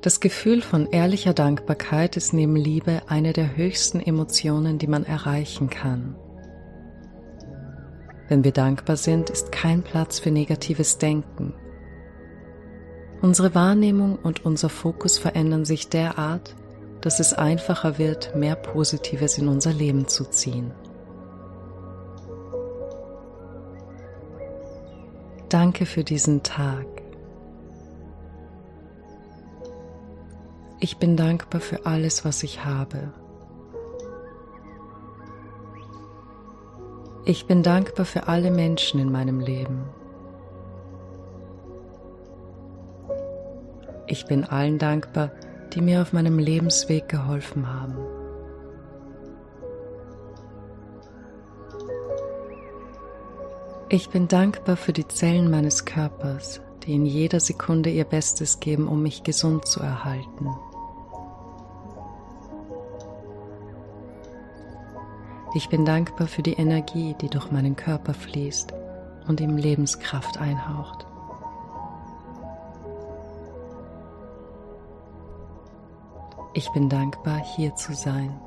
[0.00, 5.70] Das Gefühl von ehrlicher Dankbarkeit ist neben Liebe eine der höchsten Emotionen, die man erreichen
[5.70, 6.14] kann.
[8.28, 11.54] Wenn wir dankbar sind, ist kein Platz für negatives Denken.
[13.20, 16.54] Unsere Wahrnehmung und unser Fokus verändern sich derart,
[17.00, 20.72] dass es einfacher wird, mehr Positives in unser Leben zu ziehen.
[25.48, 26.97] Danke für diesen Tag.
[30.80, 33.12] Ich bin dankbar für alles, was ich habe.
[37.24, 39.84] Ich bin dankbar für alle Menschen in meinem Leben.
[44.06, 45.32] Ich bin allen dankbar,
[45.74, 47.96] die mir auf meinem Lebensweg geholfen haben.
[53.90, 58.86] Ich bin dankbar für die Zellen meines Körpers, die in jeder Sekunde ihr Bestes geben,
[58.86, 60.48] um mich gesund zu erhalten.
[65.54, 68.74] Ich bin dankbar für die Energie, die durch meinen Körper fließt
[69.28, 71.06] und ihm Lebenskraft einhaucht.
[76.52, 78.38] Ich bin dankbar, hier zu sein.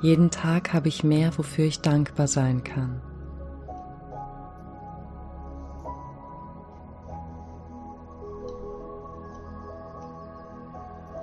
[0.00, 3.00] Jeden Tag habe ich mehr, wofür ich dankbar sein kann.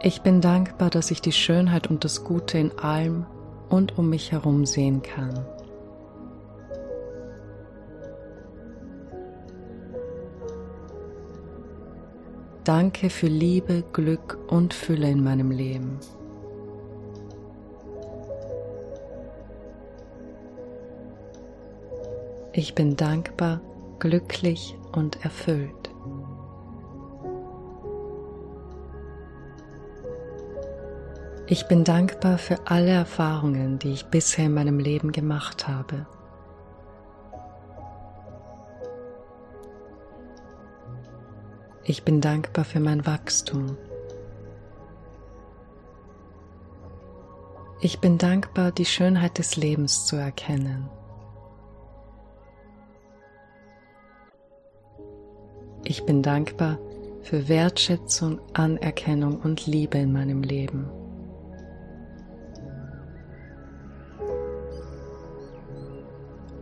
[0.01, 3.25] Ich bin dankbar, dass ich die Schönheit und das Gute in allem
[3.67, 5.45] und um mich herum sehen kann.
[12.63, 15.99] Danke für Liebe, Glück und Fülle in meinem Leben.
[22.53, 23.59] Ich bin dankbar,
[23.99, 25.78] glücklich und erfüllt.
[31.51, 36.05] Ich bin dankbar für alle Erfahrungen, die ich bisher in meinem Leben gemacht habe.
[41.83, 43.75] Ich bin dankbar für mein Wachstum.
[47.81, 50.87] Ich bin dankbar, die Schönheit des Lebens zu erkennen.
[55.83, 56.77] Ich bin dankbar
[57.23, 60.98] für Wertschätzung, Anerkennung und Liebe in meinem Leben.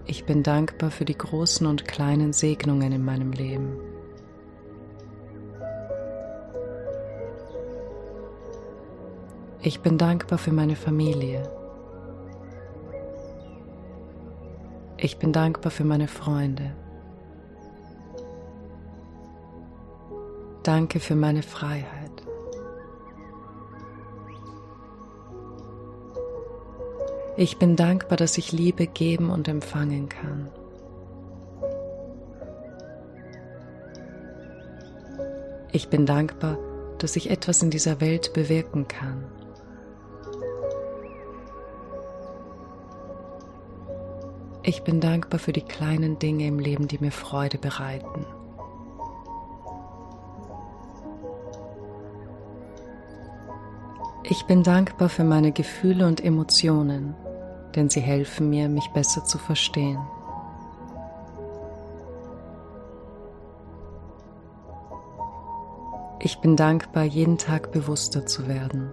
[0.09, 3.77] Ich bin dankbar für die großen und kleinen Segnungen in meinem Leben.
[9.61, 11.43] Ich bin dankbar für meine Familie.
[14.95, 16.73] Ich bin dankbar für meine Freunde.
[20.63, 21.96] Danke für meine Freiheit.
[27.39, 30.49] Ich bin dankbar, dass ich Liebe geben und empfangen kann.
[35.71, 36.57] Ich bin dankbar,
[36.97, 39.23] dass ich etwas in dieser Welt bewirken kann.
[44.63, 48.25] Ich bin dankbar für die kleinen Dinge im Leben, die mir Freude bereiten.
[54.23, 57.15] Ich bin dankbar für meine Gefühle und Emotionen,
[57.75, 59.99] denn sie helfen mir, mich besser zu verstehen.
[66.19, 68.91] Ich bin dankbar, jeden Tag bewusster zu werden.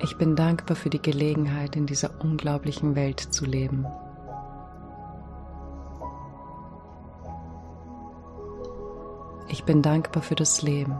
[0.00, 3.86] Ich bin dankbar für die Gelegenheit, in dieser unglaublichen Welt zu leben.
[9.48, 10.96] Ich bin dankbar für das Leben.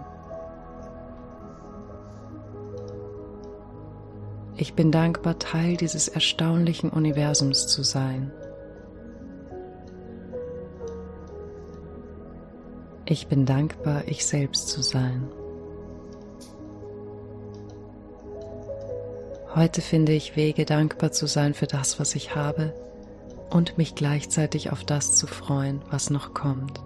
[4.56, 8.30] Ich bin dankbar, Teil dieses erstaunlichen Universums zu sein.
[13.04, 15.28] Ich bin dankbar, ich selbst zu sein.
[19.54, 22.72] Heute finde ich Wege, dankbar zu sein für das, was ich habe
[23.50, 26.80] und mich gleichzeitig auf das zu freuen, was noch kommt.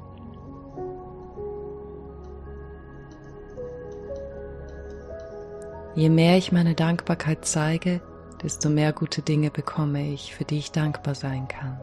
[5.95, 8.01] Je mehr ich meine Dankbarkeit zeige,
[8.43, 11.81] desto mehr gute Dinge bekomme ich, für die ich dankbar sein kann.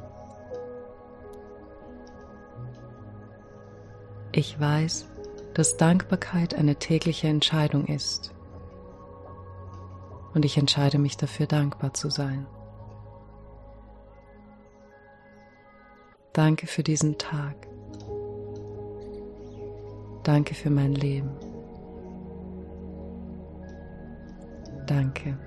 [4.32, 5.06] Ich weiß,
[5.54, 8.34] dass Dankbarkeit eine tägliche Entscheidung ist
[10.34, 12.46] und ich entscheide mich dafür dankbar zu sein.
[16.34, 17.56] Danke für diesen Tag.
[20.24, 21.45] Danke für mein Leben.
[24.86, 25.38] Danke.